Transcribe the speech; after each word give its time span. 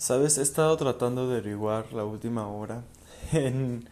Sabes, 0.00 0.38
he 0.38 0.42
estado 0.42 0.78
tratando 0.78 1.28
de 1.28 1.36
averiguar 1.36 1.92
la 1.92 2.06
última 2.06 2.48
hora 2.48 2.82
en 3.32 3.86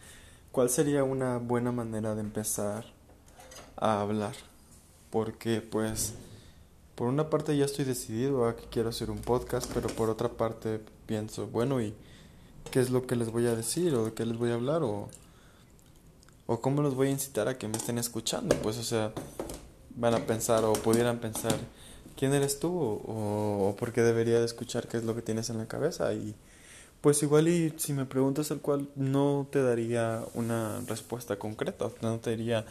cuál 0.51 0.71
sería 0.71 1.03
una 1.03 1.37
buena 1.37 1.71
manera 1.71 2.15
de 2.15 2.21
empezar 2.21 2.83
a 3.77 4.01
hablar. 4.01 4.33
Porque 5.11 5.61
pues 5.61 6.15
por 6.95 7.09
una 7.09 7.29
parte 7.29 7.55
ya 7.55 7.65
estoy 7.65 7.85
decidido 7.85 8.47
a 8.47 8.55
que 8.55 8.63
quiero 8.71 8.89
hacer 8.89 9.11
un 9.11 9.19
podcast, 9.19 9.71
pero 9.71 9.87
por 9.87 10.09
otra 10.09 10.29
parte 10.29 10.81
pienso, 11.05 11.45
bueno, 11.45 11.79
¿y 11.79 11.93
qué 12.71 12.79
es 12.79 12.89
lo 12.89 13.05
que 13.05 13.15
les 13.15 13.31
voy 13.31 13.45
a 13.45 13.53
decir 13.53 13.93
o 13.93 14.05
de 14.05 14.13
qué 14.13 14.25
les 14.25 14.39
voy 14.39 14.49
a 14.49 14.55
hablar 14.55 14.81
o 14.81 15.09
o 16.47 16.59
cómo 16.59 16.81
los 16.81 16.95
voy 16.95 17.09
a 17.09 17.11
incitar 17.11 17.47
a 17.47 17.59
que 17.59 17.67
me 17.67 17.77
estén 17.77 17.99
escuchando? 17.99 18.55
Pues 18.63 18.79
o 18.79 18.83
sea, 18.83 19.13
van 19.95 20.15
a 20.15 20.25
pensar 20.25 20.65
o 20.65 20.73
pudieran 20.73 21.19
pensar 21.19 21.55
quién 22.19 22.33
eres 22.33 22.59
tú 22.59 22.69
o, 22.69 23.75
por 23.79 23.93
qué 23.93 24.01
debería 24.01 24.39
de 24.39 24.45
escuchar 24.45 24.89
qué 24.89 24.97
es 24.97 25.05
lo 25.05 25.15
que 25.15 25.21
tienes 25.21 25.49
en 25.49 25.57
la 25.57 25.69
cabeza 25.69 26.13
y 26.13 26.35
pues 26.99 27.23
igual 27.23 27.47
y 27.47 27.73
si 27.77 27.93
me 27.93 28.05
preguntas 28.05 28.51
el 28.51 28.59
cual 28.59 28.89
no 28.97 29.47
te 29.49 29.63
daría 29.63 30.21
una 30.33 30.81
respuesta 30.85 31.39
concreta, 31.39 31.89
no 32.01 32.19
te 32.19 32.31
diría, 32.31 32.65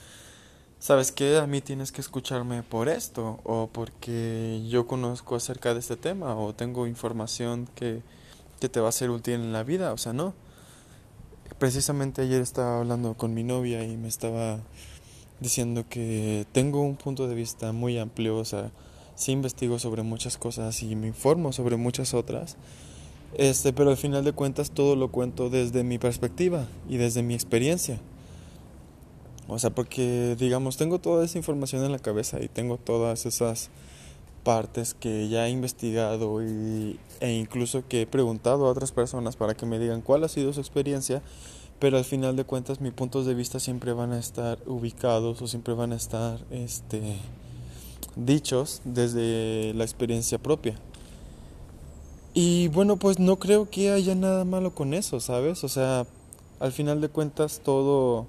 ¿sabes 0.79 1.13
qué? 1.13 1.39
A 1.39 1.47
mí 1.47 1.63
tienes 1.63 1.93
que 1.93 2.03
escucharme 2.03 2.63
por 2.63 2.91
esto 2.91 3.41
o 3.43 3.71
porque 3.73 4.63
yo 4.69 4.87
conozco 4.87 5.37
acerca 5.37 5.73
de 5.73 5.81
este 5.81 5.97
tema 5.97 6.37
o 6.37 6.55
tengo 6.55 6.87
información 6.87 7.71
que, 7.75 8.03
que 8.61 8.69
te 8.69 8.81
va 8.81 8.91
a 8.91 8.93
ser 8.93 9.09
útil 9.09 9.37
en 9.37 9.55
la 9.55 9.63
vida, 9.63 9.95
o 9.95 9.97
sea, 9.97 10.13
no. 10.13 10.35
Precisamente 11.59 12.21
ayer 12.21 12.43
estaba 12.43 12.81
hablando 12.81 13.15
con 13.15 13.33
mi 13.33 13.45
novia 13.45 13.83
y 13.83 13.97
me 13.97 14.09
estaba 14.09 14.59
diciendo 15.41 15.87
que 15.89 16.47
tengo 16.53 16.83
un 16.83 16.97
punto 16.97 17.27
de 17.29 17.35
vista 17.35 17.73
muy 17.73 17.99
amplio, 17.99 18.37
o 18.37 18.45
sea, 18.45 18.71
sí 19.19 19.33
investigo 19.33 19.81
sobre 19.81 20.03
muchas 20.03 20.39
cosas 20.39 20.83
y 20.83 20.95
me 20.95 21.09
informo 21.09 21.53
sobre 21.53 21.77
muchas 21.77 22.15
otras. 22.15 22.57
Este, 23.35 23.73
pero 23.73 23.91
al 23.91 23.97
final 23.97 24.25
de 24.25 24.33
cuentas 24.33 24.71
todo 24.71 24.97
lo 24.97 25.11
cuento 25.11 25.51
desde 25.51 25.83
mi 25.83 25.99
perspectiva 25.99 26.67
y 26.89 26.97
desde 26.97 27.23
mi 27.23 27.35
experiencia. 27.35 27.99
O 29.49 29.59
sea, 29.59 29.71
porque 29.71 30.37
digamos, 30.39 30.77
tengo 30.77 31.01
toda 31.01 31.25
esa 31.25 31.37
información 31.37 31.85
en 31.85 31.93
la 31.93 31.99
cabeza 31.99 32.41
y 32.41 32.49
tengo 32.49 32.77
todas 32.79 33.27
esas 33.27 33.71
partes 34.45 34.95
que 34.95 35.29
ya 35.29 35.49
he 35.49 35.51
investigado 35.51 36.43
y, 36.43 36.99
e 37.21 37.33
incluso 37.33 37.83
que 37.89 38.03
he 38.03 38.07
preguntado 38.07 38.67
a 38.67 38.71
otras 38.71 38.93
personas 38.93 39.37
para 39.37 39.55
que 39.55 39.67
me 39.67 39.81
digan 39.81 40.01
cuál 40.01 40.23
ha 40.23 40.29
sido 40.29 40.53
su 40.53 40.61
experiencia, 40.61 41.23
pero 41.81 41.99
al 41.99 42.05
final 42.05 42.37
de 42.37 42.45
cuentas 42.45 42.81
mis 42.81 42.93
puntos 42.93 43.27
de 43.27 43.35
vista 43.35 43.59
siempre 43.59 43.93
van 43.93 44.13
a 44.13 44.19
estar 44.19 44.59
ubicados 44.67 45.43
o 45.43 45.49
siempre 45.49 45.75
van 45.75 45.93
a 45.93 45.97
estar 45.97 46.39
este 46.51 47.17
dichos 48.19 48.81
desde 48.85 49.73
la 49.75 49.85
experiencia 49.85 50.39
propia. 50.39 50.79
Y 52.35 52.69
bueno, 52.69 52.97
pues 52.97 53.19
no 53.19 53.37
creo 53.37 53.69
que 53.71 53.91
haya 53.91 54.15
nada 54.15 54.45
malo 54.45 54.75
con 54.75 54.95
eso, 54.95 55.21
¿sabes? 55.21 55.65
O 55.65 55.69
sea, 55.69 56.07
al 56.61 56.73
final 56.73 57.01
de 57.01 57.09
cuentas 57.09 57.61
todo, 57.65 58.27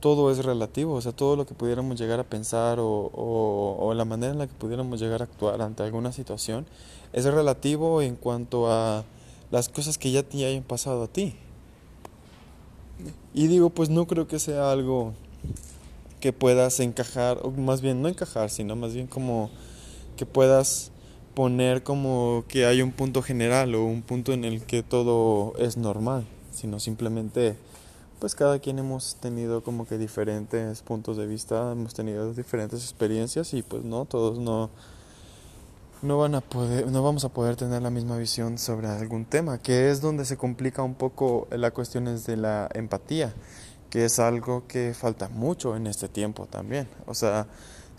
todo 0.00 0.30
es 0.30 0.44
relativo, 0.44 0.94
o 0.94 1.00
sea, 1.00 1.12
todo 1.12 1.36
lo 1.36 1.46
que 1.46 1.54
pudiéramos 1.54 1.98
llegar 1.98 2.20
a 2.20 2.24
pensar 2.24 2.78
o, 2.80 3.10
o, 3.14 3.94
la 3.94 4.04
manera 4.04 4.32
en 4.32 4.38
la 4.38 4.46
que 4.46 4.54
pudiéramos 4.54 5.00
llegar 5.00 5.22
a 5.22 5.24
actuar 5.24 5.62
ante 5.62 5.82
alguna 5.82 6.12
situación 6.12 6.66
es 7.12 7.24
relativo 7.24 8.02
en 8.02 8.16
cuanto 8.16 8.70
a 8.70 9.04
las 9.50 9.68
cosas 9.68 9.96
que 9.96 10.10
ya 10.10 10.22
te 10.22 10.44
hayan 10.44 10.62
pasado 10.62 11.04
a 11.04 11.06
ti. 11.08 11.34
Y 13.32 13.46
digo, 13.46 13.70
pues 13.70 13.88
no 13.88 14.06
creo 14.06 14.26
que 14.26 14.38
sea 14.38 14.72
algo 14.72 15.14
que 16.20 16.32
puedas 16.32 16.80
encajar, 16.80 17.38
o 17.42 17.50
más 17.50 17.80
bien 17.80 18.02
no 18.02 18.08
encajar, 18.08 18.50
sino 18.50 18.76
más 18.76 18.94
bien 18.94 19.06
como 19.06 19.50
que 20.16 20.26
puedas 20.26 20.90
poner 21.34 21.84
como 21.84 22.44
que 22.48 22.66
hay 22.66 22.82
un 22.82 22.90
punto 22.90 23.22
general 23.22 23.74
o 23.76 23.84
un 23.84 24.02
punto 24.02 24.32
en 24.32 24.44
el 24.44 24.62
que 24.62 24.82
todo 24.82 25.54
es 25.58 25.76
normal, 25.76 26.26
sino 26.52 26.80
simplemente 26.80 27.56
pues 28.18 28.34
cada 28.34 28.58
quien 28.58 28.80
hemos 28.80 29.14
tenido 29.16 29.62
como 29.62 29.86
que 29.86 29.96
diferentes 29.96 30.82
puntos 30.82 31.16
de 31.16 31.26
vista, 31.28 31.70
hemos 31.70 31.94
tenido 31.94 32.34
diferentes 32.34 32.82
experiencias 32.82 33.54
y 33.54 33.62
pues 33.62 33.84
no 33.84 34.04
todos 34.04 34.38
no 34.38 34.70
no 36.02 36.18
van 36.18 36.34
a 36.34 36.40
poder 36.40 36.88
no 36.88 37.02
vamos 37.02 37.24
a 37.24 37.28
poder 37.28 37.54
tener 37.54 37.82
la 37.82 37.90
misma 37.90 38.16
visión 38.18 38.58
sobre 38.58 38.88
algún 38.88 39.24
tema, 39.24 39.58
que 39.58 39.90
es 39.90 40.00
donde 40.00 40.24
se 40.24 40.36
complica 40.36 40.82
un 40.82 40.94
poco 40.94 41.46
la 41.52 41.70
cuestión 41.70 42.06
de 42.06 42.36
la 42.36 42.68
empatía 42.74 43.32
que 43.90 44.04
es 44.04 44.18
algo 44.18 44.66
que 44.66 44.94
falta 44.94 45.28
mucho 45.28 45.76
en 45.76 45.86
este 45.86 46.08
tiempo 46.08 46.46
también. 46.46 46.88
O 47.06 47.14
sea, 47.14 47.46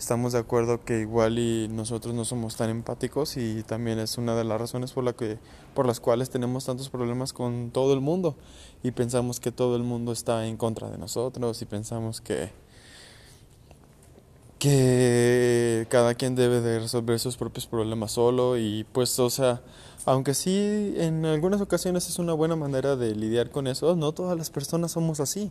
estamos 0.00 0.32
de 0.32 0.38
acuerdo 0.38 0.82
que 0.82 1.00
igual 1.00 1.38
y 1.38 1.68
nosotros 1.68 2.14
no 2.14 2.24
somos 2.24 2.56
tan 2.56 2.70
empáticos 2.70 3.36
y 3.36 3.62
también 3.64 3.98
es 3.98 4.16
una 4.16 4.34
de 4.34 4.44
las 4.44 4.58
razones 4.58 4.92
por 4.92 5.04
la 5.04 5.12
que 5.12 5.38
por 5.74 5.86
las 5.86 6.00
cuales 6.00 6.30
tenemos 6.30 6.64
tantos 6.64 6.88
problemas 6.88 7.34
con 7.34 7.70
todo 7.70 7.92
el 7.92 8.00
mundo 8.00 8.34
y 8.82 8.92
pensamos 8.92 9.40
que 9.40 9.52
todo 9.52 9.76
el 9.76 9.82
mundo 9.82 10.12
está 10.12 10.46
en 10.46 10.56
contra 10.56 10.90
de 10.90 10.96
nosotros 10.96 11.60
y 11.60 11.66
pensamos 11.66 12.22
que 12.22 12.50
que 14.58 15.86
cada 15.90 16.14
quien 16.14 16.34
debe 16.34 16.60
de 16.60 16.80
resolver 16.80 17.18
sus 17.18 17.36
propios 17.36 17.66
problemas 17.66 18.12
solo 18.12 18.56
y 18.56 18.84
pues 18.92 19.18
o 19.18 19.28
sea 19.28 19.62
aunque 20.06 20.34
sí, 20.34 20.94
en 20.96 21.24
algunas 21.26 21.60
ocasiones 21.60 22.08
es 22.08 22.18
una 22.18 22.32
buena 22.32 22.56
manera 22.56 22.96
de 22.96 23.14
lidiar 23.14 23.50
con 23.50 23.66
eso, 23.66 23.96
no 23.96 24.12
todas 24.12 24.36
las 24.36 24.50
personas 24.50 24.92
somos 24.92 25.20
así. 25.20 25.50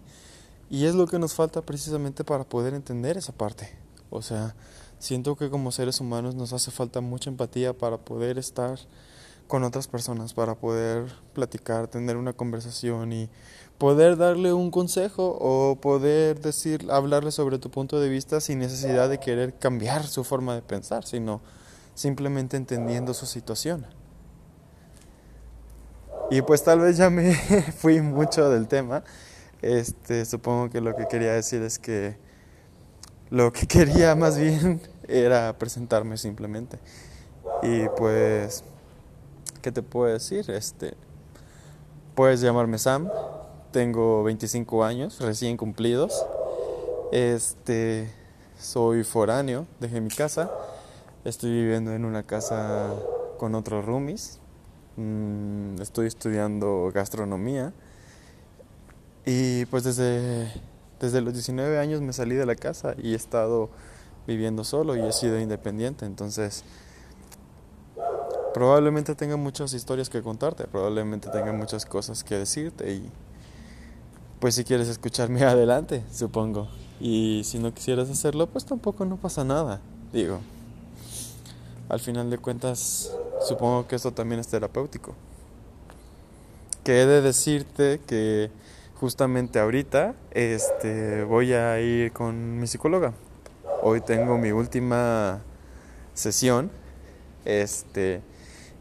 Y 0.69 0.85
es 0.85 0.95
lo 0.95 1.07
que 1.07 1.17
nos 1.17 1.33
falta 1.33 1.61
precisamente 1.61 2.23
para 2.23 2.43
poder 2.43 2.73
entender 2.73 3.17
esa 3.17 3.33
parte. 3.33 3.69
O 4.11 4.21
sea, 4.21 4.55
siento 4.99 5.35
que 5.35 5.49
como 5.49 5.71
seres 5.71 5.99
humanos 5.99 6.35
nos 6.35 6.53
hace 6.53 6.71
falta 6.71 7.01
mucha 7.01 7.29
empatía 7.29 7.73
para 7.77 7.97
poder 7.97 8.37
estar 8.37 8.79
con 9.47 9.63
otras 9.63 9.87
personas, 9.87 10.33
para 10.33 10.55
poder 10.55 11.11
platicar, 11.33 11.87
tener 11.87 12.17
una 12.17 12.33
conversación 12.33 13.11
y 13.13 13.29
poder 13.79 14.15
darle 14.15 14.53
un 14.53 14.69
consejo 14.69 15.37
o 15.39 15.75
poder 15.81 16.39
decir, 16.39 16.85
hablarle 16.91 17.31
sobre 17.31 17.57
tu 17.57 17.71
punto 17.71 17.99
de 17.99 18.09
vista 18.09 18.41
sin 18.41 18.59
necesidad 18.59 19.09
de 19.09 19.19
querer 19.19 19.57
cambiar 19.57 20.05
su 20.05 20.23
forma 20.23 20.53
de 20.53 20.61
pensar, 20.61 21.03
sino 21.05 21.41
simplemente 21.95 22.57
entendiendo 22.57 23.15
su 23.15 23.25
situación. 23.25 23.98
Y 26.31 26.43
pues 26.43 26.63
tal 26.63 26.79
vez 26.79 26.97
ya 26.97 27.09
me 27.09 27.33
fui 27.77 28.01
mucho 28.01 28.49
del 28.49 28.67
tema. 28.67 29.03
Este, 29.61 30.25
supongo 30.25 30.69
que 30.69 30.79
lo 30.79 30.95
que 30.95 31.07
quería 31.07 31.33
decir 31.33 31.61
es 31.63 31.79
que 31.79 32.17
lo 33.29 33.51
que 33.51 33.67
quería 33.67 34.15
más 34.15 34.37
bien 34.37 34.81
era 35.07 35.57
presentarme 35.57 36.17
simplemente. 36.17 36.77
Y 37.63 37.87
pues 37.97 38.63
¿qué 39.61 39.71
te 39.71 39.81
puedo 39.81 40.13
decir? 40.13 40.49
Este 40.51 40.93
puedes 42.13 42.41
llamarme 42.41 42.77
Sam. 42.77 43.09
Tengo 43.71 44.23
25 44.23 44.83
años 44.83 45.19
recién 45.21 45.57
cumplidos. 45.57 46.25
Este 47.11 48.11
soy 48.59 49.03
foráneo, 49.03 49.65
dejé 49.79 49.99
mi 49.99 50.09
casa. 50.09 50.51
Estoy 51.25 51.51
viviendo 51.51 51.91
en 51.91 52.05
una 52.05 52.21
casa 52.21 52.93
con 53.39 53.55
otros 53.55 53.83
roomies 53.83 54.39
Mm, 54.99 55.81
estoy 55.81 56.07
estudiando 56.07 56.91
gastronomía 56.93 57.71
y 59.25 59.63
pues 59.67 59.85
desde, 59.85 60.51
desde 60.99 61.21
los 61.21 61.31
19 61.31 61.79
años 61.79 62.01
me 62.01 62.11
salí 62.11 62.35
de 62.35 62.45
la 62.45 62.55
casa 62.55 62.95
y 63.01 63.13
he 63.13 63.15
estado 63.15 63.69
viviendo 64.27 64.65
solo 64.65 64.97
y 64.97 65.07
he 65.07 65.13
sido 65.13 65.39
independiente, 65.39 66.05
entonces 66.05 66.65
probablemente 68.53 69.15
tenga 69.15 69.37
muchas 69.37 69.71
historias 69.71 70.09
que 70.09 70.21
contarte, 70.21 70.65
probablemente 70.65 71.29
tenga 71.29 71.53
muchas 71.53 71.85
cosas 71.85 72.25
que 72.25 72.35
decirte 72.35 72.91
y 72.91 73.09
pues 74.41 74.55
si 74.55 74.65
quieres 74.65 74.89
escucharme 74.89 75.43
adelante, 75.45 76.03
supongo. 76.11 76.67
Y 76.99 77.43
si 77.45 77.57
no 77.57 77.73
quisieras 77.73 78.09
hacerlo, 78.09 78.47
pues 78.47 78.65
tampoco 78.65 79.05
no 79.05 79.15
pasa 79.15 79.45
nada, 79.45 79.79
digo. 80.11 80.41
Al 81.87 82.01
final 82.01 82.29
de 82.29 82.37
cuentas, 82.37 83.13
supongo 83.41 83.87
que 83.87 83.95
esto 83.95 84.11
también 84.11 84.39
es 84.39 84.47
terapéutico. 84.47 85.13
Que 86.83 87.01
he 87.01 87.05
de 87.05 87.21
decirte 87.21 87.99
que 88.05 88.49
justamente 88.99 89.59
ahorita 89.59 90.13
este, 90.31 91.23
voy 91.23 91.53
a 91.53 91.79
ir 91.79 92.11
con 92.11 92.59
mi 92.59 92.67
psicóloga. 92.67 93.13
Hoy 93.81 94.01
tengo 94.01 94.37
mi 94.37 94.51
última 94.51 95.41
sesión. 96.13 96.69
Este, 97.45 98.21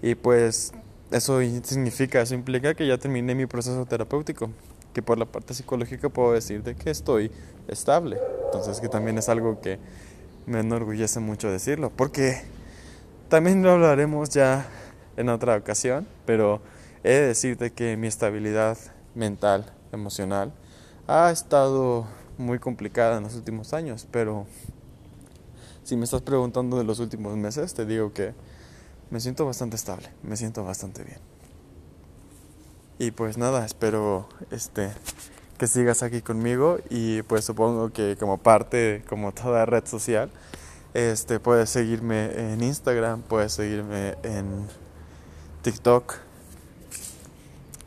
y 0.02 0.14
pues 0.14 0.72
eso 1.10 1.40
significa, 1.62 2.20
eso 2.20 2.34
implica 2.34 2.74
que 2.74 2.86
ya 2.86 2.98
terminé 2.98 3.34
mi 3.34 3.46
proceso 3.46 3.86
terapéutico. 3.86 4.50
Que 4.92 5.02
por 5.02 5.18
la 5.18 5.26
parte 5.26 5.54
psicológica 5.54 6.08
puedo 6.08 6.32
decirte 6.32 6.74
que 6.74 6.90
estoy 6.90 7.30
estable. 7.68 8.18
Entonces 8.46 8.80
que 8.80 8.88
también 8.88 9.18
es 9.18 9.28
algo 9.28 9.60
que 9.60 9.78
me 10.46 10.60
enorgullece 10.60 11.20
mucho 11.20 11.50
decirlo. 11.50 11.92
Porque 11.94 12.42
también 13.28 13.62
lo 13.62 13.72
hablaremos 13.72 14.30
ya 14.30 14.66
en 15.16 15.28
otra 15.28 15.56
ocasión, 15.56 16.06
pero 16.24 16.60
he 17.04 17.10
de 17.10 17.26
decirte 17.28 17.72
que 17.72 17.96
mi 17.96 18.06
estabilidad 18.06 18.78
mental, 19.14 19.72
emocional, 19.92 20.52
ha 21.06 21.30
estado 21.30 22.06
muy 22.38 22.58
complicada 22.58 23.18
en 23.18 23.24
los 23.24 23.34
últimos 23.34 23.74
años, 23.74 24.06
pero 24.10 24.46
si 25.84 25.96
me 25.96 26.04
estás 26.04 26.22
preguntando 26.22 26.78
de 26.78 26.84
los 26.84 26.98
últimos 27.00 27.36
meses, 27.36 27.74
te 27.74 27.84
digo 27.84 28.12
que 28.12 28.34
me 29.10 29.20
siento 29.20 29.46
bastante 29.46 29.76
estable, 29.76 30.08
me 30.22 30.36
siento 30.36 30.64
bastante 30.64 31.02
bien. 31.04 31.18
Y 32.98 33.10
pues 33.10 33.38
nada, 33.38 33.64
espero 33.64 34.28
este 34.50 34.90
que 35.56 35.66
sigas 35.66 36.02
aquí 36.02 36.20
conmigo 36.22 36.78
y 36.88 37.22
pues 37.22 37.44
supongo 37.44 37.90
que 37.90 38.16
como 38.18 38.38
parte, 38.38 39.02
como 39.08 39.32
toda 39.32 39.66
red 39.66 39.84
social, 39.86 40.30
este 40.94 41.40
puedes 41.40 41.70
seguirme 41.70 42.52
en 42.52 42.62
Instagram, 42.62 43.22
puedes 43.22 43.52
seguirme 43.52 44.16
en 44.22 44.66
TikTok, 45.62 46.14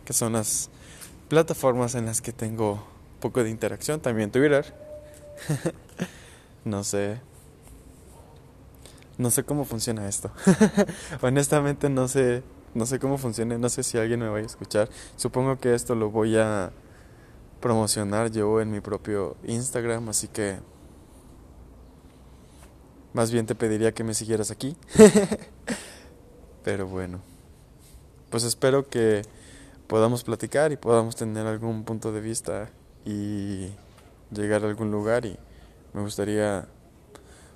que 0.06 0.14
son 0.14 0.34
las 0.34 0.70
plataformas 1.30 1.96
en 1.96 2.06
las 2.06 2.22
que 2.22 2.32
tengo 2.32 2.84
poco 3.20 3.44
de 3.44 3.50
interacción, 3.50 4.00
también 4.00 4.32
Twitter. 4.32 4.74
no 6.66 6.84
sé. 6.84 7.22
No 9.18 9.32
sé 9.32 9.44
cómo 9.44 9.66
funciona 9.66 10.08
esto. 10.08 10.32
Honestamente 11.22 11.90
no 11.90 12.08
sé, 12.08 12.44
no 12.74 12.86
sé 12.86 13.00
cómo 13.00 13.18
funciona, 13.18 13.58
no 13.58 13.70
sé 13.70 13.84
si 13.84 13.98
alguien 13.98 14.20
me 14.20 14.28
va 14.28 14.38
a 14.38 14.42
escuchar. 14.42 14.90
Supongo 15.16 15.60
que 15.60 15.74
esto 15.74 15.96
lo 15.96 16.10
voy 16.10 16.38
a 16.38 16.72
promocionar 17.60 18.32
yo 18.32 18.60
en 18.60 18.72
mi 18.72 18.82
propio 18.82 19.38
Instagram, 19.44 20.10
así 20.10 20.28
que 20.28 20.60
más 23.14 23.32
bien 23.32 23.46
te 23.46 23.56
pediría 23.56 23.94
que 23.94 24.04
me 24.04 24.14
siguieras 24.14 24.52
aquí. 24.52 24.76
Pero 26.64 26.88
bueno, 26.88 27.22
pues 28.30 28.44
espero 28.44 28.88
que 28.88 29.24
podamos 29.88 30.24
platicar 30.24 30.72
y 30.72 30.78
podamos 30.78 31.16
tener 31.16 31.46
algún 31.48 31.84
punto 31.84 32.12
de 32.12 32.22
vista 32.22 32.70
y 33.06 33.70
llegar 34.32 34.64
a 34.64 34.68
algún 34.68 34.92
lugar 34.92 35.26
y 35.26 35.38
me 35.94 36.02
gustaría 36.02 36.68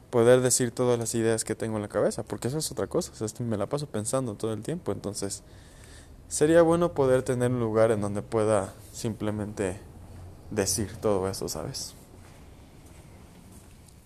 poder 0.10 0.42
decir 0.42 0.72
todas 0.72 0.98
las 0.98 1.14
ideas 1.16 1.44
que 1.44 1.56
tengo 1.56 1.76
en 1.78 1.82
la 1.82 1.88
cabeza, 1.88 2.24
porque 2.24 2.48
eso 2.48 2.58
es 2.58 2.72
otra 2.72 2.88
cosa, 2.88 3.12
me 3.40 3.58
la 3.58 3.68
paso 3.68 3.88
pensando 3.88 4.36
todo 4.36 4.54
el 4.54 4.62
tiempo, 4.62 4.92
entonces 4.92 5.44
sería 6.28 6.62
bueno 6.62 6.94
poder 6.94 7.24
tener 7.24 7.52
un 7.52 7.60
lugar 7.60 7.92
en 7.92 8.02
donde 8.02 8.22
pueda 8.22 8.74
simplemente 8.92 9.80
decir 10.52 10.96
todo 10.98 11.28
eso, 11.28 11.48
¿sabes? 11.48 11.96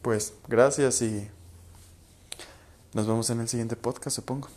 Pues 0.01 0.33
gracias 0.47 1.01
y 1.01 1.29
nos 2.93 3.07
vemos 3.07 3.29
en 3.29 3.41
el 3.41 3.47
siguiente 3.47 3.75
podcast, 3.75 4.15
supongo. 4.15 4.49